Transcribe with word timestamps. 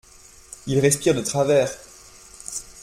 Il 0.65 0.79
respire 0.79 1.13
de 1.13 1.21
travers. 1.21 1.71